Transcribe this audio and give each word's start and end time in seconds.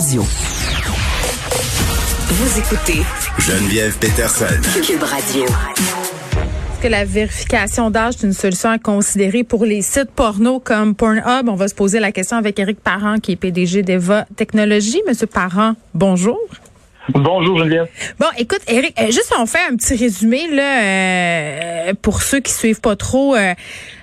Vous 0.00 0.18
écoutez 2.58 3.02
Geneviève 3.38 3.98
Peterson. 3.98 4.46
Cube 4.82 5.02
Radio. 5.02 5.44
Est-ce 5.44 6.82
que 6.82 6.88
la 6.88 7.04
vérification 7.04 7.90
d'âge 7.90 8.14
est 8.14 8.22
une 8.22 8.32
solution 8.32 8.70
à 8.70 8.78
considérer 8.78 9.44
pour 9.44 9.66
les 9.66 9.82
sites 9.82 10.10
porno 10.16 10.58
comme 10.58 10.94
Pornhub? 10.94 11.50
On 11.50 11.54
va 11.54 11.68
se 11.68 11.74
poser 11.74 12.00
la 12.00 12.12
question 12.12 12.38
avec 12.38 12.58
Éric 12.58 12.80
Parent, 12.80 13.18
qui 13.18 13.32
est 13.32 13.36
PDG 13.36 13.82
d'Eva 13.82 14.24
Technologies. 14.36 15.02
Monsieur 15.06 15.26
Parent, 15.26 15.74
bonjour. 15.92 16.38
Bonjour 17.10 17.58
Geneviève. 17.58 17.88
Bon, 18.18 18.26
écoute, 18.38 18.60
Eric, 18.68 18.98
euh, 18.98 19.06
juste 19.06 19.34
on 19.38 19.44
fait 19.44 19.66
un 19.70 19.76
petit 19.76 19.96
résumé 19.96 20.48
là 20.50 20.80
euh, 21.90 21.92
pour 22.00 22.22
ceux 22.22 22.40
qui 22.40 22.52
suivent 22.54 22.80
pas 22.80 22.96
trop. 22.96 23.36
euh, 23.36 23.52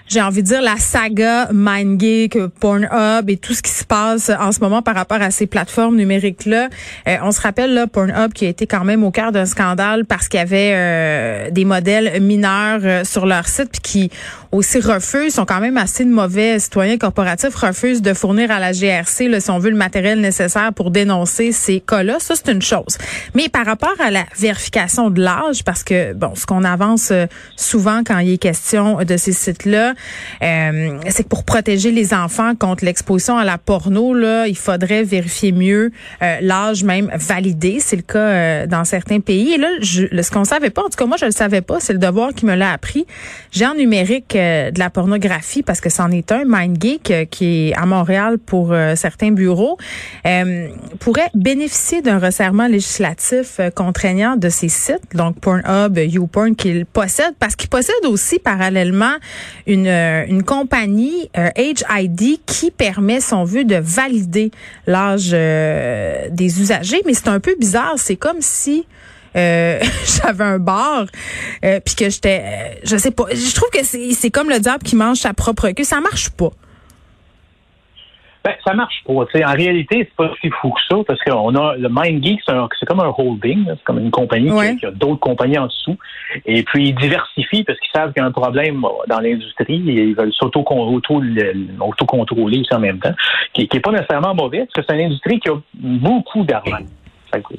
j'ai 0.07 0.21
envie 0.21 0.41
de 0.41 0.47
dire 0.47 0.61
la 0.61 0.77
saga 0.77 1.49
MindGeek, 1.52 2.38
Pornhub 2.59 3.29
et 3.29 3.38
tout 3.38 3.53
ce 3.53 3.61
qui 3.61 3.71
se 3.71 3.84
passe 3.84 4.30
en 4.30 4.52
ce 4.52 4.59
moment 4.59 4.81
par 4.81 4.95
rapport 4.95 5.21
à 5.21 5.31
ces 5.31 5.47
plateformes 5.47 5.95
numériques 5.95 6.45
là. 6.45 6.70
on 7.23 7.31
se 7.31 7.41
rappelle 7.41 7.73
là 7.73 7.88
Pornhub 7.88 8.33
qui 8.33 8.45
a 8.45 8.49
été 8.49 8.67
quand 8.67 8.83
même 8.83 9.03
au 9.03 9.11
cœur 9.11 9.31
d'un 9.31 9.45
scandale 9.45 10.05
parce 10.05 10.27
qu'il 10.27 10.39
y 10.39 10.44
avait 10.44 10.73
euh, 10.73 11.52
des 11.52 11.66
modèles 11.66 12.22
mineurs 12.22 12.80
euh, 12.83 13.03
sur 13.03 13.25
leur 13.25 13.47
site 13.47 13.69
puis 13.72 13.81
qui 13.81 14.11
aussi 14.52 14.80
refusent, 14.80 15.33
sont 15.33 15.45
quand 15.45 15.59
même 15.59 15.77
assez 15.77 16.05
de 16.05 16.09
mauvais 16.09 16.59
citoyens 16.59 16.97
corporatifs, 16.97 17.53
refusent 17.55 18.02
de 18.02 18.14
fournir 18.14 18.49
à 18.49 18.59
la 18.59 18.71
GRC, 18.71 19.27
là, 19.27 19.39
si 19.39 19.49
on 19.52 19.59
veut, 19.59 19.69
le 19.69 19.75
matériel 19.75 20.21
nécessaire 20.21 20.71
pour 20.73 20.89
dénoncer 20.89 21.52
ces 21.52 21.81
cas-là. 21.81 22.17
Ça, 22.19 22.36
c'est 22.36 22.52
une 22.52 22.61
chose. 22.61 22.97
Mais 23.36 23.49
par 23.49 23.66
rapport 23.66 23.95
à 23.99 24.09
la 24.09 24.23
vérification 24.39 25.09
de 25.09 25.21
l'âge, 25.21 25.64
parce 25.66 25.83
que, 25.83 26.14
bon, 26.14 26.33
ce 26.36 26.45
qu'on 26.45 26.64
avance 26.64 27.09
euh, 27.11 27.25
souvent 27.55 28.03
quand 28.05 28.19
il 28.19 28.33
est 28.33 28.38
question 28.38 29.03
de 29.03 29.17
ces 29.17 29.33
sites-là, 29.33 29.94
euh, 30.42 30.98
c'est 31.09 31.23
que 31.23 31.30
pour 31.30 31.44
protéger 31.44 31.92
les 31.92 32.14
enfants 32.14 32.53
contre 32.56 32.86
l'exposition 32.86 33.38
à 33.38 33.45
la 33.45 33.58
porno, 33.58 34.14
là, 34.14 34.48
il 34.48 34.58
faudrait 34.58 35.04
vérifier 35.04 35.52
mieux 35.52 35.92
euh, 36.22 36.38
l'âge 36.42 36.84
même 36.84 37.12
validé. 37.16 37.80
C'est 37.80 37.95
le 37.95 38.02
cas 38.02 38.20
euh, 38.20 38.67
dans 38.67 38.86
certains 38.86 39.20
pays. 39.20 39.54
Et 39.54 39.58
là, 39.58 39.70
je, 39.81 40.06
ce 40.22 40.31
qu'on 40.31 40.45
savait 40.45 40.70
pas, 40.70 40.81
en 40.81 40.89
tout 40.89 40.98
cas 40.98 41.06
moi 41.06 41.17
je 41.17 41.26
le 41.26 41.31
savais 41.31 41.62
pas, 41.62 41.80
c'est 41.80 41.94
le 41.94 42.00
devoir 42.00 42.34
qui 42.34 42.45
me 42.45 42.56
l'a 42.56 42.72
appris. 42.72 43.06
J'ai 43.52 43.66
en 43.66 43.76
numérique 43.76 44.36
euh, 44.36 44.72
de 44.72 44.80
la 44.80 44.89
pornographie 44.89 45.64
parce 45.64 45.81
que 45.81 45.89
c'en 45.89 46.11
est 46.11 46.32
un, 46.32 46.45
MindGeek, 46.45 47.11
euh, 47.11 47.26
qui 47.26 47.70
est 47.70 47.73
à 47.76 47.86
Montréal 47.86 48.38
pour 48.38 48.72
euh, 48.72 48.95
certains 48.95 49.32
bureaux, 49.32 49.78
pourrait 51.00 51.30
bénéficier 51.34 52.02
d'un 52.02 52.20
resserrement 52.20 52.67
législatif 52.67 53.59
contraignant 53.76 54.36
de 54.36 54.50
ces 54.50 54.70
sites, 54.70 55.02
donc 55.14 55.39
Pornhub, 55.39 55.98
YouPorn, 55.98 56.56
qu'il 56.56 56.86
possède, 56.86 57.34
parce 57.39 57.56
qu'il 57.56 57.70
possède 57.70 58.06
aussi 58.06 58.39
parallèlement 58.39 59.14
une, 59.66 59.86
euh, 59.88 60.25
une 60.27 60.43
compagnie 60.43 61.30
euh, 61.38 61.49
Age 61.55 61.83
ID 61.89 62.39
qui 62.45 62.71
permet, 62.71 63.21
si 63.21 63.33
on 63.33 63.43
de 63.43 63.75
valider 63.75 64.52
l'âge 64.85 65.31
euh, 65.33 66.27
des 66.31 66.61
usagers. 66.61 67.02
Mais 67.05 67.13
c'est 67.13 67.30
un 67.30 67.39
peu 67.39 67.55
bizarre. 67.59 67.95
C'est 67.97 68.15
comme 68.15 68.41
si 68.41 68.85
euh, 69.35 69.80
j'avais 70.23 70.43
un 70.43 70.59
bar 70.59 71.05
puis 71.61 71.95
que 71.95 72.09
j'étais 72.09 72.80
je 72.83 72.97
sais 72.97 73.11
pas 73.11 73.25
je 73.31 73.53
trouve 73.53 73.69
que 73.69 73.83
c'est 73.83 74.31
comme 74.31 74.49
le 74.49 74.59
diable 74.59 74.83
qui 74.83 74.95
mange 74.95 75.17
sa 75.17 75.33
propre 75.33 75.70
queue 75.71 75.83
ça 75.83 75.99
marche 75.99 76.30
pas 76.30 76.52
Ben, 78.47 78.53
ça 78.65 78.73
marche 78.73 79.03
pas. 79.05 79.25
tu 79.25 79.37
sais. 79.37 79.43
En 79.45 79.52
réalité, 79.52 80.08
c'est 80.09 80.15
pas 80.15 80.31
si 80.39 80.49
fou 80.49 80.69
que 80.69 80.80
ça, 80.89 80.95
parce 81.05 81.19
qu'on 81.21 81.53
a 81.55 81.75
le 81.75 81.89
MindGeek, 81.89 82.39
c'est 82.80 82.85
comme 82.85 83.02
un 83.02 83.13
holding, 83.17 83.65
c'est 83.67 83.83
comme 83.83 83.99
une 83.99 84.09
compagnie 84.11 84.47
qui- 84.47 84.53
Ouais. 84.53 84.75
qui, 84.77 84.85
a 84.85 84.91
d'autres 84.91 85.19
compagnies 85.19 85.58
en 85.58 85.67
dessous. 85.67 85.97
Et 86.45 86.63
puis 86.63 86.89
ils 86.89 86.95
diversifient 86.95 87.65
parce 87.65 87.77
qu'ils 87.80 87.91
savent 87.93 88.13
qu'il 88.13 88.21
y 88.21 88.23
a 88.23 88.27
un 88.27 88.31
problème 88.31 88.85
euh, 88.85 88.89
dans 89.09 89.19
l'industrie 89.19 89.83
et 89.89 90.03
ils 90.03 90.15
veulent 90.15 90.31
s'auto-contrôler 90.33 92.63
en 92.71 92.80
même 92.80 92.99
temps, 92.99 93.13
qui 93.53 93.67
n'est 93.73 93.80
pas 93.81 93.91
nécessairement 93.91 94.33
mauvais, 94.33 94.59
parce 94.59 94.73
que 94.73 94.81
c'est 94.87 94.95
une 94.97 95.08
industrie 95.08 95.39
qui 95.41 95.49
a 95.49 95.55
beaucoup 95.73 96.43
d'argent. 96.43 96.77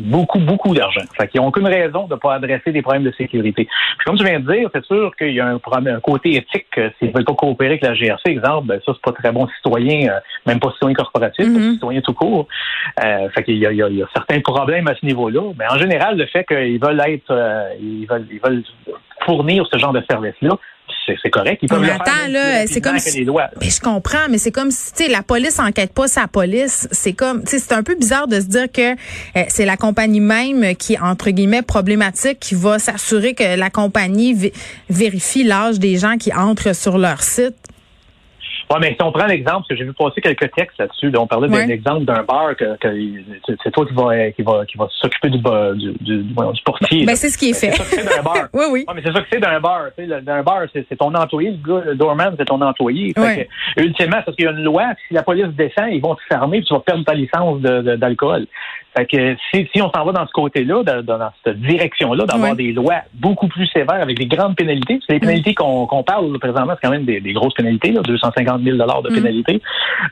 Beaucoup, 0.00 0.38
beaucoup 0.38 0.74
d'argent. 0.74 1.02
Fait 1.16 1.28
qu'ils 1.28 1.40
n'ont 1.40 1.48
aucune 1.48 1.66
raison 1.66 2.06
de 2.06 2.14
ne 2.14 2.18
pas 2.18 2.34
adresser 2.34 2.72
des 2.72 2.82
problèmes 2.82 3.04
de 3.04 3.12
sécurité. 3.12 3.64
Puis 3.64 4.04
comme 4.04 4.16
tu 4.16 4.24
viens 4.24 4.40
de 4.40 4.52
dire, 4.52 4.68
c'est 4.74 4.84
sûr 4.84 5.14
qu'il 5.16 5.32
y 5.32 5.40
a 5.40 5.46
un, 5.46 5.58
problème, 5.58 5.96
un 5.96 6.00
côté 6.00 6.36
éthique. 6.36 6.66
euh, 6.78 6.90
S'ils 6.98 7.08
ne 7.08 7.14
veulent 7.14 7.24
pas 7.24 7.34
coopérer 7.34 7.70
avec 7.70 7.82
la 7.82 7.94
GRC, 7.94 8.28
exemple, 8.28 8.68
ben 8.68 8.80
ça, 8.84 8.92
c'est 8.94 9.02
pas 9.02 9.12
très 9.12 9.32
bon 9.32 9.46
citoyen, 9.56 10.08
euh, 10.10 10.20
même 10.46 10.60
pas 10.60 10.70
citoyen 10.72 10.94
corporatif, 10.94 11.46
pas 11.52 11.60
citoyen 11.72 12.00
tout 12.00 12.14
court. 12.14 12.46
Euh, 13.04 13.28
fait 13.30 13.44
qu'il 13.44 13.58
y 13.58 13.66
a, 13.66 13.72
y, 13.72 13.76
y 13.76 14.04
certains 14.12 14.40
problèmes 14.40 14.88
à 14.88 14.94
ce 14.94 15.04
niveau-là. 15.04 15.52
Mais 15.58 15.66
en 15.70 15.78
général, 15.78 16.16
le 16.16 16.26
fait 16.26 16.44
qu'ils 16.44 16.80
veulent 16.80 17.02
être, 17.06 17.30
euh, 17.30 17.68
ils 17.80 18.06
veulent, 18.06 18.26
ils 18.30 18.40
veulent 18.40 18.62
fournir 19.24 19.66
ce 19.70 19.78
genre 19.78 19.92
de 19.92 20.02
service-là, 20.08 20.56
c'est 21.22 21.30
correct. 21.30 21.58
Ils 21.62 21.68
peuvent 21.68 21.80
Mais 21.80 21.88
le 21.88 21.92
attends, 21.94 22.04
faire 22.04 22.22
même 22.24 22.32
là, 22.32 22.66
c'est 22.66 22.80
comme 22.80 22.98
si- 22.98 23.10
je 23.60 23.80
comprends 23.80 24.28
mais 24.30 24.38
c'est 24.38 24.50
comme 24.52 24.70
si 24.70 24.92
tu 24.92 25.04
sais 25.04 25.08
la 25.10 25.22
police 25.22 25.58
enquête 25.58 25.92
pas 25.92 26.08
sa 26.08 26.26
police. 26.28 26.88
C'est 26.92 27.12
comme 27.12 27.42
tu 27.44 27.50
sais 27.50 27.58
c'est 27.58 27.72
un 27.74 27.82
peu 27.82 27.94
bizarre 27.94 28.28
de 28.28 28.40
se 28.40 28.46
dire 28.46 28.70
que 28.72 28.92
euh, 28.92 29.44
c'est 29.48 29.64
la 29.64 29.76
compagnie 29.76 30.20
même 30.20 30.74
qui 30.76 30.94
est 30.94 31.00
entre 31.00 31.30
guillemets 31.30 31.62
problématique 31.62 32.38
qui 32.40 32.54
va 32.54 32.78
s'assurer 32.78 33.34
que 33.34 33.56
la 33.56 33.70
compagnie 33.70 34.34
vé- 34.34 34.52
vérifie 34.90 35.44
l'âge 35.44 35.78
des 35.78 35.96
gens 35.98 36.16
qui 36.16 36.32
entrent 36.32 36.74
sur 36.74 36.98
leur 36.98 37.22
site 37.22 37.54
Oui, 38.70 38.76
mais 38.80 38.90
si 38.94 39.02
on 39.02 39.12
prend 39.12 39.26
l'exemple, 39.26 39.58
parce 39.60 39.68
que 39.68 39.76
j'ai 39.76 39.84
vu 39.84 39.92
passer 39.94 40.20
quelques 40.20 40.50
textes 40.52 40.78
là-dessus, 40.78 41.10
là, 41.10 41.20
on 41.20 41.26
parlait 41.26 41.48
Ouais. 41.48 41.66
d'un 41.66 41.72
exemple 41.72 42.04
d'un 42.04 42.22
bar 42.22 42.54
que, 42.54 42.76
que 42.76 42.88
c'est- 43.64 43.70
toi 43.70 43.86
qui 43.86 43.94
va 43.94 44.30
qui 44.32 44.42
va 44.42 44.66
qui 44.66 44.76
va 44.76 44.88
s'occuper 45.00 45.30
du, 45.30 45.38
du, 45.38 45.92
du, 46.00 46.22
du, 46.22 46.34
portier. 46.64 47.06
ben 47.06 47.16
c'est 47.16 47.28
ce 47.30 47.38
qui 47.38 47.50
est 47.50 47.52
fait 47.58 47.70
C'est 47.70 47.82
ça 47.82 47.84
que 47.84 48.02
c'est 48.02 48.16
d'un 48.16 48.22
bar. 48.22 48.48
oui 48.52 48.64
oui 48.70 48.84
Ouais, 48.86 48.94
mais 48.94 49.02
c'est 49.04 49.12
ça 49.12 49.20
que 49.20 49.26
c'est 49.32 49.40
d'un 49.40 49.58
bar. 49.60 49.84
D'un 50.22 50.42
bar, 50.42 50.62
c'est, 50.72 50.84
ton 50.96 51.14
employé, 51.14 51.50
le 51.52 51.56
gars, 51.56 51.82
le 51.86 51.94
doorman, 51.94 52.34
c'est 52.38 52.44
ton 52.44 52.60
employé. 52.60 53.12
Fait 53.14 53.20
Ouais. 53.20 53.48
que, 53.76 53.82
ultimement, 53.82 54.20
parce 54.24 54.36
qu'il 54.36 54.44
y 54.44 54.48
a 54.48 54.52
une 54.52 54.62
loi, 54.64 54.84
si 55.06 55.14
la 55.14 55.22
police 55.22 55.46
descend, 55.56 55.86
ils 55.90 56.00
vont 56.02 56.14
te 56.14 56.22
fermer, 56.28 56.58
puis 56.58 56.66
tu 56.68 56.74
vas 56.74 56.80
perdre 56.80 57.04
ta 57.04 57.14
licence 57.14 57.60
d'alcool. 57.60 58.46
Fait 58.98 59.06
que 59.06 59.36
si, 59.54 59.68
si 59.72 59.80
on 59.80 59.90
s'en 59.92 60.04
va 60.04 60.12
dans 60.12 60.26
ce 60.26 60.32
côté-là, 60.32 60.82
dans, 60.82 61.02
dans 61.02 61.30
cette 61.44 61.60
direction-là, 61.60 62.24
d'avoir 62.26 62.56
des 62.56 62.72
lois 62.72 63.02
beaucoup 63.14 63.46
plus 63.46 63.66
sévères 63.68 64.02
avec 64.02 64.18
des 64.18 64.26
grandes 64.26 64.56
pénalités, 64.56 64.98
que 64.98 65.12
les 65.12 65.20
pénalités 65.20 65.54
qu'on, 65.54 65.86
parle 66.02 66.36
présentement, 66.38 66.74
c'est 66.74 66.86
quand 66.86 66.92
même 66.92 67.04
des, 67.04 67.20
des 67.20 67.32
grosses 67.32 67.54
pénalités, 67.54 67.92
là, 67.92 68.00
250 68.02 68.62
000 68.62 68.76
de 68.76 69.08
Mm. 69.10 69.14
pénalités. 69.14 69.62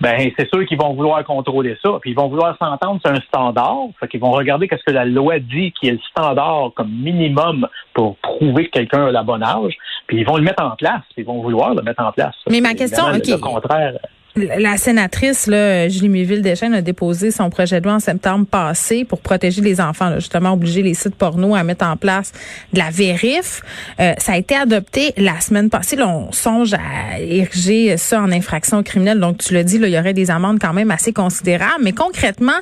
Ben 0.01 0.31
c'est 0.39 0.49
sûr 0.49 0.65
qu'ils 0.67 0.79
vont 0.79 0.93
vouloir 0.95 1.25
contrôler 1.25 1.77
ça, 1.83 1.91
puis 2.01 2.11
ils 2.11 2.17
vont 2.17 2.29
vouloir 2.29 2.57
s'entendre 2.59 3.01
sur 3.05 3.11
un 3.15 3.21
standard. 3.23 3.77
Fait 3.99 4.09
qu'ils 4.09 4.21
vont 4.21 4.31
regarder 4.31 4.69
qu'est-ce 4.69 4.85
que 4.85 4.93
la 4.93 5.05
loi 5.05 5.39
dit 5.39 5.73
qui 5.73 5.89
est 5.89 5.93
le 5.93 6.01
standard 6.11 6.71
comme 6.77 6.91
minimum 6.91 7.67
pour 7.95 8.17
prouver 8.19 8.67
que 8.67 8.71
quelqu'un 8.71 9.07
a 9.07 9.11
la 9.11 9.23
bonne 9.23 9.43
âge, 9.43 9.77
puis 10.07 10.19
ils 10.19 10.27
vont 10.27 10.37
le 10.37 10.43
mettre 10.43 10.63
en 10.63 10.71
place, 10.77 11.03
puis 11.15 11.23
ils 11.23 11.27
vont 11.27 11.43
vouloir 11.43 11.75
le 11.75 11.83
mettre 11.83 12.03
en 12.03 12.13
place. 12.13 12.35
Mais 12.51 12.61
ma 12.61 12.75
question, 12.75 13.09
le- 13.09 13.17
OK. 13.17 13.27
Le 13.27 13.39
contraire. 13.39 13.95
La 14.37 14.77
sénatrice 14.77 15.47
là, 15.47 15.89
Julie 15.89 16.11
Méville-Deschênes 16.11 16.75
a 16.75 16.83
déposé 16.83 17.31
son 17.31 17.49
projet 17.49 17.81
de 17.81 17.87
loi 17.87 17.95
en 17.95 18.01
septembre 18.01 18.45
passé 18.45 19.07
pour 19.07 19.21
protéger 19.21 19.63
les 19.63 19.81
enfants, 19.81 20.11
là, 20.11 20.19
justement 20.19 20.53
obliger 20.53 20.83
les 20.83 20.93
sites 20.93 21.15
porno 21.15 21.55
à 21.55 21.65
mettre 21.65 21.87
en 21.87 21.97
place 21.97 22.33
de 22.75 22.79
la 22.79 22.91
vérif. 22.91 23.63
Euh, 23.99 24.13
ça 24.19 24.33
a 24.33 24.37
été 24.37 24.55
adopté 24.55 25.15
la 25.17 25.41
semaine 25.41 25.71
passée. 25.71 25.97
Là, 25.97 26.07
on 26.07 26.33
songe 26.33 26.75
à 26.75 27.19
ériger 27.19 27.97
ça 27.97 28.21
en 28.21 28.31
infraction 28.31 28.83
criminelle. 28.83 29.21
Donc, 29.21 29.39
tu 29.39 29.55
l'as 29.55 29.65
dit, 29.65 29.79
là, 29.79 29.89
il 29.89 29.95
y 29.95 29.99
aurait 29.99 30.13
des 30.13 30.31
amendes 30.31 30.59
quand 30.61 30.75
même 30.75 30.91
assez 30.91 31.15
considérables. 31.15 31.83
Mais 31.83 31.93
concrètement, 31.93 32.61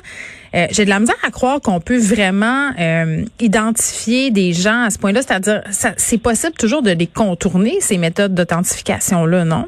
euh, 0.55 0.67
j'ai 0.71 0.85
de 0.85 0.89
la 0.89 1.01
misère 1.01 1.17
à 1.27 1.31
croire 1.31 1.59
qu'on 1.59 1.81
peut 1.81 1.99
vraiment 1.99 2.71
euh, 2.79 3.25
identifier 3.41 4.31
des 4.31 4.53
gens 4.53 4.83
à 4.83 4.89
ce 4.91 4.97
point-là. 4.97 5.21
C'est-à-dire, 5.23 5.61
c'est 5.97 6.19
possible 6.19 6.53
toujours 6.53 6.83
de 6.83 6.91
les 6.91 7.07
contourner, 7.07 7.81
ces 7.81 7.97
méthodes 7.97 8.33
d'authentification-là, 8.33 9.43
non? 9.43 9.65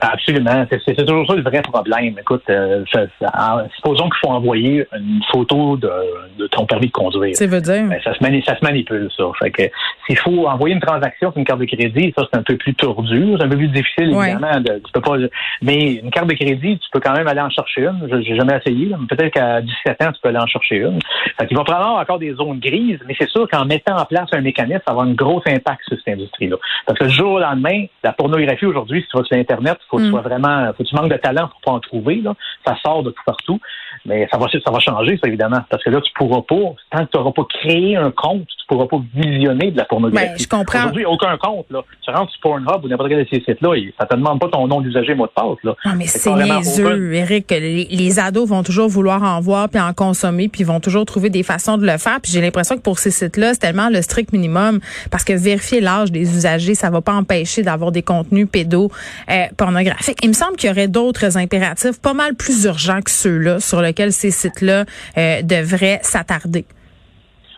Absolument. 0.00 0.66
C'est 0.70 0.94
toujours 1.06 1.26
ça 1.26 1.34
le 1.34 1.42
vrai 1.42 1.62
problème. 1.62 2.16
Écoute, 2.18 2.42
euh, 2.50 2.84
ça- 2.92 3.06
ça- 3.20 3.66
supposons 3.76 4.04
qu'il 4.04 4.18
faut 4.24 4.30
envoyer 4.32 4.86
une 4.98 5.20
photo 5.30 5.76
de, 5.76 5.90
de 6.38 6.46
ton 6.48 6.66
permis 6.66 6.86
de 6.88 6.92
conduire. 6.92 7.34
Ça 7.36 7.46
veut 7.46 7.60
dire? 7.60 7.84
Ben, 7.88 8.00
ça, 8.02 8.14
se 8.14 8.22
mani- 8.22 8.42
ça 8.44 8.56
se 8.58 8.64
manipule, 8.64 9.08
ça. 9.16 9.24
Fait 9.40 9.50
que 9.50 9.62
s'il 10.06 10.18
faut 10.18 10.46
envoyer 10.48 10.74
une 10.74 10.80
transaction 10.80 11.30
sur 11.30 11.38
une 11.38 11.44
carte 11.44 11.60
de 11.60 11.64
crédit, 11.66 12.12
ça, 12.16 12.26
c'est 12.32 12.38
un 12.38 12.42
peu 12.42 12.56
plus 12.56 12.74
tordu. 12.74 13.34
C'est 13.38 13.44
un 13.44 13.48
peu 13.48 13.56
plus 13.56 13.68
difficile, 13.68 14.14
Ouais. 14.14 14.30
évidemment. 14.32 14.60
De, 14.60 14.80
tu 14.84 14.92
peux 14.92 15.00
pas, 15.00 15.16
mais 15.62 15.94
une 15.94 16.10
carte 16.10 16.26
de 16.28 16.34
crédit, 16.34 16.78
tu 16.78 16.88
peux 16.92 17.00
quand 17.00 17.12
même 17.14 17.28
aller 17.28 17.40
en 17.40 17.50
chercher 17.50 17.82
une. 17.86 18.08
Je 18.10 18.20
J'ai 18.22 18.36
jamais 18.36 18.56
essayé, 18.56 18.92
peut-être 19.08 19.32
qu'à 19.34 19.60
17 19.60 20.02
ans, 20.02 20.12
tu 20.12 20.20
peux 20.22 20.28
aller 20.28 20.38
en 20.38 20.46
chercher 20.46 20.76
une. 20.76 20.98
Fait 21.38 21.46
qu'il 21.46 21.56
va 21.56 21.64
probablement 21.64 21.96
encore 21.96 22.18
des 22.18 22.32
zones 22.34 22.58
grises, 22.60 22.98
mais 23.06 23.14
c'est 23.18 23.28
sûr 23.28 23.48
qu'en 23.48 23.64
mettant 23.64 23.96
en 23.96 24.04
place 24.04 24.28
un 24.32 24.40
mécanisme, 24.40 24.80
ça 24.86 24.92
va 24.92 25.02
avoir 25.02 25.06
un 25.06 25.12
gros 25.12 25.42
impact 25.46 25.80
sur 25.88 25.96
cette 25.98 26.14
industrie-là. 26.14 26.56
Parce 26.86 26.98
que 26.98 27.04
le 27.04 27.10
jour 27.10 27.32
au 27.32 27.38
lendemain, 27.40 27.84
la 28.04 28.12
pornographie 28.12 28.66
aujourd'hui, 28.66 29.02
si 29.02 29.08
tu 29.08 29.16
vas 29.18 29.24
sur 29.24 29.36
Internet, 29.36 29.78
faut 29.92 29.98
que 29.98 30.02
Mm. 30.02 30.06
tu 30.06 30.10
sois 30.12 30.20
vraiment, 30.22 30.72
faut 30.72 30.82
que 30.82 30.88
tu 30.88 30.94
manques 30.96 31.10
de 31.12 31.16
talent 31.18 31.48
pour 31.48 31.60
pas 31.60 31.72
en 31.72 31.80
trouver, 31.80 32.22
là. 32.22 32.34
Ça 32.66 32.74
sort 32.82 33.02
de 33.02 33.10
tout 33.10 33.22
partout. 33.26 33.60
Mais 34.04 34.28
ça 34.32 34.38
va, 34.38 34.46
ça 34.48 34.70
va 34.70 34.80
changer, 34.80 35.18
ça, 35.22 35.28
évidemment. 35.28 35.60
Parce 35.70 35.82
que 35.84 35.90
là, 35.90 36.00
tu 36.00 36.12
pourras 36.14 36.42
pas, 36.42 36.74
tant 36.90 37.04
que 37.04 37.10
tu 37.10 37.18
n'auras 37.18 37.32
pas 37.32 37.44
créé 37.44 37.96
un 37.96 38.10
compte, 38.10 38.46
tu 38.46 38.66
pourras 38.66 38.86
pas 38.86 39.00
visionner 39.14 39.70
de 39.70 39.76
la 39.76 39.84
pornographie. 39.84 40.28
Ben, 40.28 40.38
je 40.38 40.48
comprends. 40.48 40.80
Aujourd'hui, 40.80 41.04
aucun 41.04 41.36
compte, 41.36 41.66
là. 41.70 41.82
Tu 42.02 42.10
rentres 42.10 42.32
sur 42.32 42.40
Pornhub 42.40 42.84
ou 42.84 42.88
n'importe 42.88 43.10
quel 43.10 43.24
de 43.24 43.28
ces 43.30 43.40
sites-là, 43.40 43.74
et 43.74 43.94
ça 43.98 44.06
te 44.06 44.16
demande 44.16 44.40
pas 44.40 44.48
ton 44.48 44.66
nom 44.66 44.80
d'usager, 44.80 45.14
mot 45.14 45.26
de 45.26 45.32
passe, 45.32 45.58
là. 45.62 45.74
Non, 45.84 45.92
mais 45.96 46.06
c'est 46.06 46.32
niaiseux, 46.32 47.14
Eric. 47.14 47.50
Les, 47.50 47.84
les, 47.84 48.18
ados 48.18 48.48
vont 48.48 48.62
toujours 48.62 48.88
vouloir 48.88 49.22
en 49.22 49.40
voir 49.40 49.68
puis 49.68 49.80
en 49.80 49.92
consommer 49.92 50.48
puis 50.48 50.64
vont 50.64 50.80
toujours 50.80 51.04
trouver 51.04 51.30
des 51.30 51.42
façons 51.42 51.78
de 51.78 51.86
le 51.86 51.98
faire. 51.98 52.20
Puis 52.20 52.32
j'ai 52.32 52.40
l'impression 52.40 52.76
que 52.76 52.82
pour 52.82 52.98
ces 52.98 53.10
sites-là, 53.10 53.54
c'est 53.54 53.60
tellement 53.60 53.88
le 53.88 54.02
strict 54.02 54.32
minimum 54.32 54.80
parce 55.10 55.24
que 55.24 55.32
vérifier 55.32 55.80
l'âge 55.80 56.10
des 56.10 56.22
usagers, 56.22 56.74
ça 56.74 56.90
va 56.90 57.00
pas 57.00 57.14
empêcher 57.14 57.62
d'avoir 57.62 57.92
des 57.92 58.02
contenus 58.02 58.48
pédo 58.50 58.90
euh, 59.30 59.44
pornographiques. 59.56 60.18
Il 60.22 60.28
me 60.28 60.34
semble 60.34 60.56
qu'il 60.56 60.68
y 60.68 60.72
aurait 60.72 60.88
d'autres 60.88 61.36
impératifs 61.36 62.00
pas 62.00 62.14
mal 62.14 62.34
plus 62.34 62.64
urgents 62.64 63.00
que 63.00 63.10
ceux-là 63.10 63.60
sur 63.60 63.80
lesquels 63.92 64.12
ces 64.12 64.30
sites-là 64.30 64.84
euh, 65.16 65.42
devraient 65.42 66.00
s'attarder. 66.02 66.64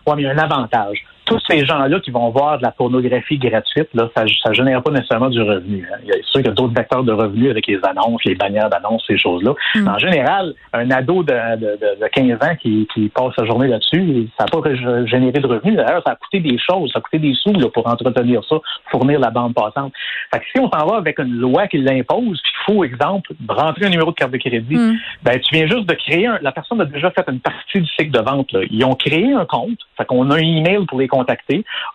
Oui, 0.06 0.14
mais 0.16 0.22
il 0.22 0.25
y 0.26 0.28
a 0.28 0.32
un 0.32 0.38
avantage 0.38 0.98
tous 1.25 1.41
ces 1.49 1.65
gens-là 1.65 2.00
qui 2.00 2.11
vont 2.11 2.31
voir 2.31 2.59
de 2.59 2.62
la 2.62 2.71
pornographie 2.71 3.38
gratuite, 3.38 3.88
là, 3.94 4.09
ça 4.15 4.25
ne 4.25 4.55
génère 4.55 4.82
pas 4.82 4.91
nécessairement 4.91 5.31
du 5.31 5.41
revenu. 5.41 5.88
Hein. 5.91 5.97
Il 6.03 6.09
y 6.09 6.12
a 6.12 6.17
sûr 6.23 6.41
qu'il 6.41 6.47
y 6.47 6.49
a 6.49 6.53
d'autres 6.53 6.75
vecteurs 6.75 7.05
de 7.05 7.12
revenus 7.12 7.50
avec 7.50 7.67
les 7.67 7.79
annonces, 7.82 8.23
les 8.25 8.35
bannières 8.35 8.69
d'annonces, 8.69 9.05
ces 9.06 9.17
choses-là. 9.17 9.55
Mm. 9.75 9.88
En 9.88 9.99
général, 9.99 10.55
un 10.73 10.91
ado 10.91 11.23
de, 11.23 11.32
de, 11.32 11.79
de, 12.00 12.09
15 12.09 12.35
ans 12.43 12.56
qui, 12.61 12.87
qui 12.93 13.09
passe 13.09 13.32
sa 13.37 13.44
journée 13.47 13.69
là-dessus, 13.69 14.29
ça 14.38 14.44
n'a 14.44 14.61
pas 14.61 15.06
généré 15.06 15.41
de 15.41 15.47
revenus. 15.47 15.76
D'ailleurs, 15.76 16.03
ça 16.05 16.12
a 16.12 16.17
coûté 16.17 16.41
des 16.41 16.59
choses, 16.59 16.91
ça 16.93 16.99
a 16.99 17.03
coûté 17.03 17.19
des 17.19 17.35
sous 17.35 17.53
là, 17.53 17.69
pour 17.73 17.87
entretenir 17.87 18.43
ça, 18.49 18.56
fournir 18.91 19.19
la 19.19 19.31
bande 19.31 19.55
passante. 19.55 19.93
Fait 20.32 20.41
que 20.41 20.44
si 20.55 20.61
on 20.61 20.71
s'en 20.71 20.87
va 20.87 20.97
avec 20.97 21.19
une 21.19 21.35
loi 21.35 21.67
qui 21.69 21.79
l'impose, 21.79 22.41
puis 22.43 22.53
il 22.55 22.73
faut, 22.73 22.85
exemple, 22.85 23.32
rentrer 23.49 23.87
un 23.87 23.91
numéro 23.91 24.11
de 24.11 24.17
carte 24.17 24.32
de 24.32 24.38
crédit, 24.38 24.76
mm. 24.76 24.97
ben 25.23 25.41
tu 25.41 25.55
viens 25.55 25.67
juste 25.67 25.87
de 25.87 25.94
créer 25.94 26.26
un, 26.26 26.38
la 26.43 26.53
personne 26.53 26.81
a 26.81 26.85
déjà 26.85 27.11
fait 27.11 27.25
une 27.29 27.41
partie 27.41 27.81
du 27.81 27.88
cycle 27.99 28.11
de 28.11 28.21
vente. 28.21 28.53
Là. 28.53 28.61
Ils 28.71 28.85
ont 28.85 28.94
créé 28.94 29.32
un 29.32 29.47
compte, 29.47 29.79
fait 29.97 30.05
qu'on 30.05 30.31
a 30.31 30.37
un 30.37 30.38
email 30.38 30.85
pour 30.87 30.99
les 30.99 31.09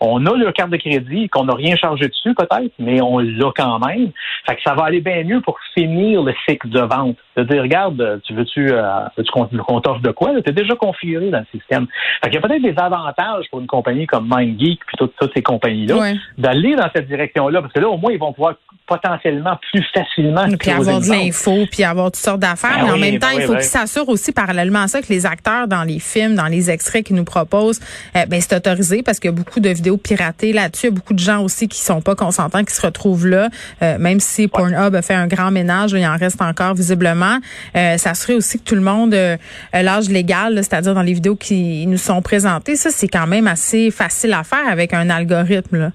On 0.01 0.25
a 0.25 0.37
leur 0.37 0.53
carte 0.53 0.69
de 0.69 0.77
crédit 0.77 1.29
qu'on 1.29 1.45
n'a 1.45 1.55
rien 1.55 1.75
chargé 1.75 2.07
dessus 2.07 2.33
peut-être, 2.33 2.73
mais 2.79 3.01
on 3.01 3.19
l'a 3.19 3.51
quand 3.55 3.79
même. 3.79 4.11
Fait 4.45 4.55
que 4.55 4.61
ça 4.63 4.73
va 4.73 4.85
aller 4.85 5.01
bien 5.01 5.23
mieux 5.23 5.41
pour 5.41 5.57
finir 5.73 6.23
le 6.23 6.33
cycle 6.47 6.69
de 6.69 6.81
vente. 6.81 7.17
De 7.39 7.43
dire, 7.43 7.61
regarde, 7.61 8.21
tu 8.25 8.33
veux-tu 8.33 8.71
euh, 8.71 8.81
veux 9.17 9.23
qu'on 9.63 9.81
t'offre 9.81 10.01
de 10.01 10.11
quoi? 10.11 10.31
Tu 10.41 10.49
es 10.49 10.53
déjà 10.53 10.75
configuré 10.75 11.29
dans 11.29 11.39
le 11.39 11.45
système. 11.57 11.87
Fait 12.23 12.29
qu'il 12.29 12.39
y 12.39 12.43
a 12.43 12.47
peut-être 12.47 12.61
des 12.61 12.75
avantages 12.77 13.45
pour 13.49 13.59
une 13.59 13.67
compagnie 13.67 14.07
comme 14.07 14.27
MindGeek 14.27 14.79
puis 14.85 14.97
toutes, 14.97 15.13
toutes 15.19 15.33
ces 15.33 15.41
compagnies-là 15.41 16.13
d'aller 16.37 16.75
dans 16.75 16.89
cette 16.93 17.07
direction-là. 17.07 17.61
Parce 17.61 17.73
que 17.73 17.79
là, 17.79 17.89
au 17.89 17.97
moins, 17.97 18.11
ils 18.11 18.19
vont 18.19 18.33
pouvoir 18.33 18.55
potentiellement 18.89 19.57
plus 19.71 19.85
facilement. 19.93 20.45
Puis 20.59 20.71
avoir 20.71 20.99
de 20.99 21.07
l'info, 21.07 21.65
puis 21.71 21.83
avoir 21.83 22.07
toutes 22.07 22.23
sortes 22.23 22.39
d'affaires. 22.39 22.79
Ben 22.79 22.85
mais 22.85 22.91
en 22.91 22.97
même 22.97 23.19
temps, 23.19 23.27
ben 23.31 23.41
il 23.41 23.45
faut 23.45 23.53
qu'ils 23.53 23.63
s'assurent 23.63 24.09
aussi 24.09 24.31
parallèlement 24.31 24.79
à 24.79 24.87
ça 24.87 25.01
que 25.01 25.07
les 25.09 25.25
acteurs 25.25 25.67
dans 25.67 25.83
les 25.83 25.99
films, 25.99 26.35
dans 26.35 26.47
les 26.47 26.71
extraits 26.71 27.05
qu'ils 27.05 27.15
nous 27.15 27.23
proposent, 27.23 27.79
euh, 28.15 28.25
ben 28.25 28.41
c'est 28.41 28.55
autorisé 28.55 29.03
parce 29.03 29.19
qu'il 29.19 29.29
y 29.29 29.33
a 29.33 29.35
beaucoup 29.35 29.59
de 29.59 29.69
vidéos 29.69 29.97
piratées 29.97 30.53
là-dessus. 30.53 30.87
Il 30.87 30.89
y 30.89 30.93
a 30.93 30.95
beaucoup 30.95 31.13
de 31.13 31.19
gens 31.19 31.43
aussi 31.43 31.67
qui 31.67 31.79
sont 31.79 32.01
pas 32.01 32.15
consentants, 32.15 32.63
qui 32.63 32.73
se 32.73 32.81
retrouvent 32.81 33.27
là, 33.27 33.49
euh, 33.83 33.97
même 33.99 34.19
si 34.19 34.47
Pornhub 34.47 34.95
a 34.95 35.01
fait 35.01 35.13
un 35.13 35.27
grand 35.27 35.51
ménage, 35.51 35.91
il 35.91 36.05
en 36.05 36.17
reste 36.17 36.41
encore 36.41 36.73
visiblement. 36.73 37.28
Euh, 37.75 37.97
ça 37.97 38.13
serait 38.13 38.33
aussi 38.33 38.59
que 38.59 38.63
tout 38.63 38.75
le 38.75 38.81
monde 38.81 39.15
l'âge 39.73 40.09
légal, 40.09 40.55
c'est-à-dire 40.57 40.93
dans 40.93 41.01
les 41.01 41.13
vidéos 41.13 41.35
qui 41.35 41.85
nous 41.87 41.97
sont 41.97 42.21
présentées. 42.21 42.75
Ça, 42.75 42.89
c'est 42.91 43.07
quand 43.07 43.27
même 43.27 43.47
assez 43.47 43.91
facile 43.91 44.33
à 44.33 44.43
faire 44.43 44.67
avec 44.67 44.93
un 44.93 45.09
algorithme. 45.09 45.91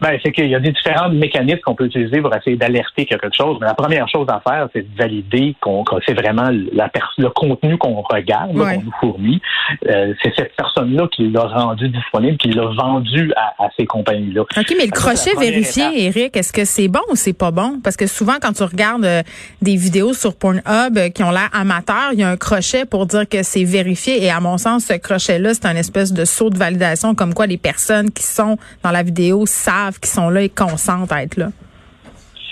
Ben, 0.00 0.18
c'est 0.22 0.32
qu'il 0.32 0.48
y 0.48 0.54
a 0.54 0.60
des 0.60 0.72
différents 0.72 1.10
mécanismes 1.10 1.60
qu'on 1.60 1.74
peut 1.74 1.86
utiliser 1.86 2.20
pour 2.20 2.34
essayer 2.34 2.56
d'alerter 2.56 3.04
quelque 3.04 3.28
chose. 3.36 3.58
Mais 3.60 3.66
la 3.66 3.74
première 3.74 4.08
chose 4.08 4.26
à 4.28 4.40
faire, 4.40 4.68
c'est 4.72 4.82
de 4.82 4.98
valider 4.98 5.54
qu'on, 5.60 5.84
que 5.84 5.96
c'est 6.06 6.14
vraiment 6.14 6.50
la 6.72 6.90
le 7.18 7.28
contenu 7.30 7.76
qu'on 7.78 8.02
regarde, 8.02 8.56
qu'on 8.56 8.82
nous 8.82 8.92
fournit. 9.00 9.40
Euh, 9.88 10.14
c'est 10.22 10.32
cette 10.34 10.54
personne-là 10.56 11.08
qui 11.12 11.28
l'a 11.28 11.44
rendu 11.44 11.88
disponible, 11.88 12.36
qui 12.38 12.50
l'a 12.50 12.66
vendu 12.66 13.32
à, 13.36 13.68
ces 13.76 13.86
compagnies-là. 13.86 14.42
OK, 14.42 14.74
mais 14.76 14.86
le 14.86 14.90
crochet 14.90 15.34
vérifié, 15.38 16.06
Eric, 16.06 16.36
est-ce 16.36 16.52
que 16.52 16.64
c'est 16.64 16.88
bon 16.88 17.00
ou 17.10 17.16
c'est 17.16 17.36
pas 17.36 17.50
bon? 17.50 17.80
Parce 17.82 17.96
que 17.96 18.06
souvent, 18.06 18.34
quand 18.40 18.52
tu 18.52 18.62
regardes 18.62 19.04
euh, 19.04 19.22
des 19.62 19.76
vidéos 19.76 20.14
sur 20.14 20.34
Pornhub 20.36 20.96
euh, 20.96 21.08
qui 21.10 21.22
ont 21.22 21.30
l'air 21.30 21.48
amateurs, 21.52 22.10
il 22.12 22.20
y 22.20 22.22
a 22.22 22.30
un 22.30 22.36
crochet 22.36 22.84
pour 22.84 23.06
dire 23.06 23.28
que 23.28 23.42
c'est 23.42 23.64
vérifié. 23.64 24.24
Et 24.24 24.30
à 24.30 24.40
mon 24.40 24.58
sens, 24.58 24.86
ce 24.86 24.94
crochet-là, 24.94 25.54
c'est 25.54 25.66
un 25.66 25.76
espèce 25.76 26.12
de 26.12 26.24
saut 26.24 26.50
de 26.50 26.58
validation, 26.58 27.14
comme 27.14 27.34
quoi 27.34 27.46
les 27.46 27.58
personnes 27.58 28.10
qui 28.10 28.22
sont 28.22 28.56
dans 28.82 28.90
la 28.90 29.02
vidéo 29.02 29.46
savent 29.46 29.89
qui 29.98 30.10
sont 30.10 30.30
là 30.30 30.42
et 30.42 30.48
consentent 30.48 31.12
à 31.12 31.22
être 31.22 31.36
là. 31.36 31.50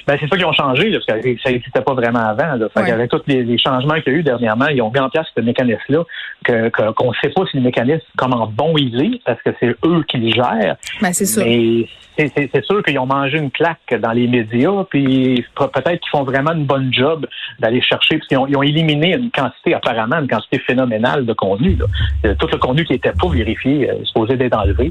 Ben, 0.09 0.17
c'est 0.19 0.27
ça 0.27 0.37
qu'ils 0.37 0.47
ont 0.47 0.55
changé, 0.55 0.91
parce 0.91 1.05
que 1.05 1.39
ça 1.43 1.51
n'existait 1.51 1.83
pas 1.83 1.93
vraiment 1.93 2.21
avant. 2.21 2.55
Là. 2.55 2.69
Avec 2.75 3.11
tous 3.11 3.21
les, 3.27 3.59
changements 3.59 4.01
qu'il 4.01 4.15
y 4.15 4.17
a 4.17 4.19
eu 4.21 4.23
dernièrement, 4.23 4.69
ils 4.69 4.81
ont 4.81 4.91
mis 4.91 5.01
en 5.01 5.11
place 5.11 5.27
ce 5.37 5.43
mécanisme-là, 5.43 6.03
qu'on 6.47 7.11
ne 7.11 7.15
sait 7.23 7.29
pas 7.29 7.43
si 7.51 7.59
le 7.59 7.63
mécanisme, 7.63 8.07
comment 8.17 8.47
bon 8.47 8.73
il 8.79 9.03
est, 9.03 9.21
parce 9.27 9.43
que 9.43 9.51
c'est 9.61 9.77
eux 9.85 10.03
qui 10.09 10.17
le 10.17 10.33
gèrent. 10.33 10.77
Ben, 11.03 11.13
c'est 11.13 11.27
sûr. 11.27 11.45
Mais 11.45 11.87
c'est 12.19 12.65
sûr 12.65 12.83
qu'ils 12.83 12.99
ont 12.99 13.07
mangé 13.07 13.39
une 13.39 13.51
claque 13.51 13.95
dans 14.01 14.11
les 14.11 14.27
médias, 14.27 14.85
puis 14.91 15.45
peut-être 15.55 16.01
qu'ils 16.01 16.11
font 16.11 16.25
vraiment 16.25 16.53
une 16.53 16.65
bonne 16.65 16.93
job 16.93 17.27
d'aller 17.61 17.81
chercher, 17.81 18.17
parce 18.17 18.27
qu'ils 18.27 18.39
ont, 18.39 18.47
ils 18.47 18.57
ont, 18.57 18.63
éliminé 18.63 19.15
une 19.15 19.31
quantité, 19.31 19.75
apparemment, 19.75 20.17
une 20.17 20.27
quantité 20.27 20.59
phénoménale 20.59 21.27
de 21.27 21.33
contenu. 21.33 21.77
Là. 21.77 21.85
Euh, 22.25 22.35
tout 22.39 22.49
le 22.51 22.59
contenu 22.59 22.85
qui 22.85 22.95
était 22.95 23.13
pas 23.13 23.29
vérifié, 23.29 23.91
euh, 23.91 24.05
supposé 24.05 24.37
d'être 24.37 24.57
enlevé, 24.57 24.89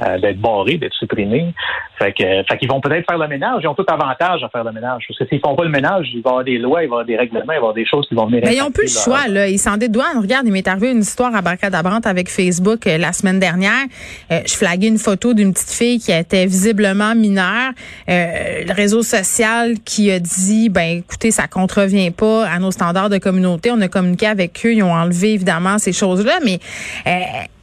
euh, 0.00 0.18
d'être 0.18 0.40
barré, 0.40 0.78
d'être 0.78 0.94
supprimé. 0.94 1.52
Fait 1.98 2.12
que, 2.12 2.24
fait 2.44 2.58
qu'ils 2.58 2.70
vont 2.70 2.80
peut-être 2.80 3.04
faire 3.06 3.18
le 3.18 3.28
ménage, 3.28 3.60
ils 3.62 3.68
ont 3.68 3.74
tout 3.74 3.86
avantage 3.86 4.42
à 4.42 4.48
faire 4.48 4.59
le 4.64 4.72
ménage. 4.72 5.04
Parce 5.08 5.18
que 5.18 5.26
s'ils 5.26 5.40
font 5.40 5.54
pas 5.54 5.64
le 5.64 5.70
ménage, 5.70 6.08
il 6.12 6.22
va 6.22 6.30
y 6.30 6.32
avoir 6.32 6.44
des 6.44 6.58
lois, 6.58 6.82
il 6.82 6.88
va 6.88 6.96
y 6.96 6.98
avoir 6.98 7.04
des 7.04 7.16
règlements, 7.16 7.42
il 7.42 7.48
va 7.48 7.54
y 7.54 7.56
avoir 7.56 7.74
des 7.74 7.86
choses 7.86 8.06
qui 8.08 8.14
vont 8.14 8.26
venir. 8.26 8.42
Mais 8.44 8.56
ils 8.56 8.60
n'ont 8.60 8.70
plus 8.70 8.84
le 8.84 9.00
choix, 9.00 9.26
là. 9.28 9.48
Ils 9.48 9.58
s'en 9.58 9.76
dédouanent. 9.76 10.20
Regarde, 10.20 10.46
il 10.46 10.52
m'est 10.52 10.66
arrivé 10.66 10.90
une 10.90 11.00
histoire 11.00 11.34
à 11.34 11.42
Barcadabrante 11.42 12.06
avec 12.06 12.28
Facebook 12.28 12.86
euh, 12.86 12.98
la 12.98 13.12
semaine 13.12 13.38
dernière. 13.38 13.84
Euh, 14.30 14.40
je 14.46 14.54
flaguais 14.54 14.88
une 14.88 14.98
photo 14.98 15.34
d'une 15.34 15.52
petite 15.52 15.70
fille 15.70 15.98
qui 15.98 16.12
était 16.12 16.46
visiblement 16.46 17.14
mineure. 17.14 17.72
Euh, 18.08 18.64
le 18.66 18.72
réseau 18.72 19.02
social 19.02 19.74
qui 19.84 20.10
a 20.10 20.18
dit, 20.18 20.68
ben 20.68 20.98
écoutez, 20.98 21.30
ça 21.30 21.46
contrevient 21.46 22.10
pas 22.10 22.46
à 22.46 22.58
nos 22.58 22.70
standards 22.70 23.10
de 23.10 23.18
communauté. 23.18 23.70
On 23.70 23.80
a 23.80 23.88
communiqué 23.88 24.26
avec 24.26 24.60
eux, 24.64 24.74
ils 24.74 24.82
ont 24.82 24.92
enlevé 24.92 25.34
évidemment 25.34 25.78
ces 25.78 25.92
choses-là, 25.92 26.38
mais 26.44 26.58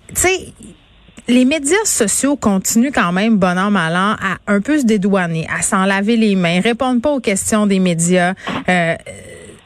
tu 0.09 0.15
sais 0.15 0.53
les 1.27 1.45
médias 1.45 1.75
sociaux 1.85 2.35
continuent 2.35 2.91
quand 2.93 3.11
même, 3.11 3.37
bon 3.37 3.57
an, 3.57 3.69
mal 3.69 3.95
an, 3.95 4.15
à 4.21 4.37
un 4.47 4.61
peu 4.61 4.79
se 4.79 4.85
dédouaner, 4.85 5.47
à 5.53 5.61
s'en 5.61 5.85
laver 5.85 6.15
les 6.15 6.35
mains, 6.35 6.61
répondent 6.61 7.01
pas 7.01 7.11
aux 7.11 7.19
questions 7.19 7.67
des 7.67 7.79
médias. 7.79 8.33
Euh, 8.69 8.95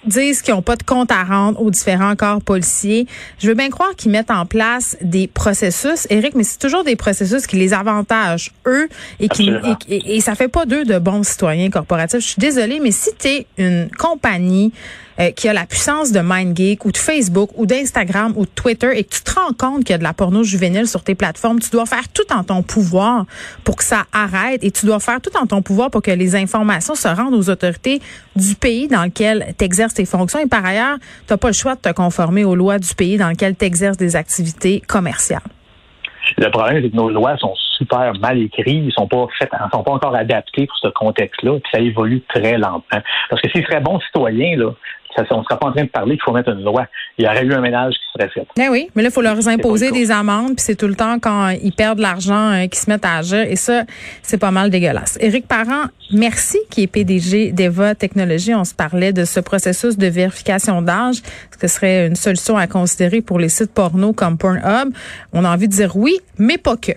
disent 0.05 0.41
qu'ils 0.41 0.53
n'ont 0.53 0.61
pas 0.61 0.75
de 0.75 0.83
compte 0.83 1.11
à 1.11 1.23
rendre 1.23 1.61
aux 1.61 1.71
différents 1.71 2.15
corps 2.15 2.41
policiers. 2.41 3.07
Je 3.39 3.47
veux 3.47 3.53
bien 3.53 3.69
croire 3.69 3.95
qu'ils 3.95 4.11
mettent 4.11 4.31
en 4.31 4.45
place 4.45 4.97
des 5.01 5.27
processus, 5.27 6.07
Eric, 6.09 6.35
mais 6.35 6.43
c'est 6.43 6.59
toujours 6.59 6.83
des 6.83 6.95
processus 6.95 7.47
qui 7.47 7.57
les 7.57 7.73
avantagent, 7.73 8.51
eux, 8.65 8.89
et 9.19 9.29
qui 9.29 9.51
et, 9.87 10.15
et, 10.15 10.21
ça 10.21 10.35
fait 10.35 10.47
pas 10.47 10.65
d'eux 10.65 10.85
de 10.85 10.97
bons 10.99 11.23
citoyens 11.23 11.69
corporatifs. 11.69 12.19
Je 12.19 12.27
suis 12.27 12.39
désolée, 12.39 12.79
mais 12.79 12.91
si 12.91 13.09
tu 13.17 13.27
es 13.27 13.47
une 13.57 13.89
compagnie 13.97 14.71
euh, 15.19 15.31
qui 15.31 15.49
a 15.49 15.53
la 15.53 15.65
puissance 15.65 16.11
de 16.11 16.19
MindGeek 16.19 16.85
ou 16.85 16.91
de 16.91 16.97
Facebook 16.97 17.51
ou 17.55 17.65
d'Instagram 17.65 18.33
ou 18.37 18.45
de 18.45 18.49
Twitter 18.49 18.89
et 18.95 19.03
que 19.03 19.13
tu 19.13 19.21
te 19.21 19.31
rends 19.31 19.53
compte 19.53 19.83
qu'il 19.83 19.91
y 19.91 19.93
a 19.93 19.97
de 19.97 20.03
la 20.03 20.13
porno 20.13 20.41
juvénile 20.41 20.87
sur 20.87 21.03
tes 21.03 21.15
plateformes, 21.15 21.59
tu 21.59 21.69
dois 21.69 21.85
faire 21.85 22.07
tout 22.09 22.31
en 22.31 22.43
ton 22.43 22.63
pouvoir 22.63 23.25
pour 23.63 23.75
que 23.75 23.83
ça 23.83 24.05
arrête 24.13 24.63
et 24.63 24.71
tu 24.71 24.85
dois 24.85 24.99
faire 24.99 25.19
tout 25.19 25.35
en 25.37 25.45
ton 25.45 25.61
pouvoir 25.61 25.91
pour 25.91 26.01
que 26.01 26.11
les 26.11 26.35
informations 26.35 26.95
se 26.95 27.09
rendent 27.09 27.35
aux 27.35 27.49
autorités 27.49 28.01
du 28.35 28.55
pays 28.55 28.87
dans 28.87 29.03
lequel 29.03 29.53
tu 29.57 29.65
exerces 29.65 29.90
tes 29.93 30.05
fonctions. 30.05 30.39
Et 30.39 30.47
par 30.47 30.65
ailleurs, 30.65 30.97
tu 31.27 31.33
n'as 31.33 31.37
pas 31.37 31.47
le 31.47 31.53
choix 31.53 31.75
de 31.75 31.81
te 31.81 31.91
conformer 31.91 32.43
aux 32.43 32.55
lois 32.55 32.79
du 32.79 32.93
pays 32.95 33.17
dans 33.17 33.29
lequel 33.29 33.55
tu 33.55 33.65
exerces 33.65 33.97
des 33.97 34.15
activités 34.15 34.81
commerciales. 34.87 35.41
Le 36.37 36.49
problème, 36.49 36.81
c'est 36.81 36.89
que 36.89 36.95
nos 36.95 37.09
lois 37.09 37.35
sont 37.37 37.55
super 37.77 38.13
mal 38.19 38.37
écrites, 38.39 38.83
ils 38.85 38.93
sont 38.93 39.07
pas 39.07 39.27
faites, 39.37 39.49
sont 39.73 39.83
pas 39.83 39.91
encore 39.91 40.15
adaptés 40.15 40.67
pour 40.67 40.77
ce 40.77 40.87
contexte-là, 40.89 41.59
puis 41.59 41.71
ça 41.71 41.79
évolue 41.79 42.21
très 42.29 42.57
lentement. 42.57 43.01
Parce 43.29 43.41
que 43.41 43.49
s'ils 43.49 43.65
seraient 43.65 43.81
bons 43.81 43.99
citoyens, 44.01 44.55
là, 44.57 44.71
on 45.17 45.39
ne 45.39 45.43
sera 45.43 45.57
pas 45.57 45.67
en 45.67 45.71
train 45.71 45.83
de 45.83 45.89
parler 45.89 46.15
qu'il 46.15 46.23
faut 46.23 46.31
mettre 46.31 46.49
une 46.49 46.63
loi. 46.63 46.85
Il 47.17 47.25
y 47.25 47.27
aurait 47.27 47.43
eu 47.43 47.53
un 47.53 47.61
ménage 47.61 47.93
qui 47.93 48.19
serait 48.19 48.29
fait. 48.29 48.47
Eh 48.59 48.69
oui, 48.69 48.89
mais 48.95 49.03
là, 49.03 49.09
il 49.09 49.11
faut 49.11 49.21
leur 49.21 49.47
imposer 49.47 49.91
des 49.91 50.11
amendes, 50.11 50.55
puis 50.55 50.65
c'est 50.65 50.75
tout 50.75 50.87
le 50.87 50.95
temps 50.95 51.19
quand 51.19 51.49
ils 51.49 51.73
perdent 51.73 51.99
l'argent 51.99 52.51
euh, 52.51 52.67
qu'ils 52.67 52.79
se 52.79 52.89
mettent 52.89 53.05
à 53.05 53.17
agir. 53.17 53.39
Et 53.39 53.55
ça, 53.55 53.83
c'est 54.21 54.37
pas 54.37 54.51
mal 54.51 54.69
dégueulasse. 54.69 55.17
Éric 55.21 55.47
Parent, 55.47 55.85
merci, 56.13 56.59
qui 56.69 56.83
est 56.83 56.87
PDG 56.87 57.51
d'Eva 57.51 57.95
Technologies. 57.95 58.55
On 58.55 58.63
se 58.63 58.73
parlait 58.73 59.13
de 59.13 59.25
ce 59.25 59.39
processus 59.39 59.97
de 59.97 60.07
vérification 60.07 60.81
d'âge. 60.81 61.17
Est-ce 61.17 61.57
que 61.57 61.67
ce 61.67 61.75
serait 61.75 62.07
une 62.07 62.15
solution 62.15 62.57
à 62.57 62.67
considérer 62.67 63.21
pour 63.21 63.39
les 63.39 63.49
sites 63.49 63.73
porno 63.73 64.13
comme 64.13 64.37
Pornhub? 64.37 64.93
On 65.33 65.45
a 65.45 65.49
envie 65.49 65.67
de 65.67 65.73
dire 65.73 65.95
oui, 65.95 66.17
mais 66.37 66.57
pas 66.57 66.77
que. 66.77 66.93